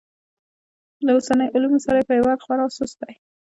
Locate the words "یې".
1.99-2.07